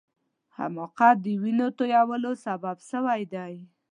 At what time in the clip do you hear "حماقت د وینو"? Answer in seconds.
0.57-1.67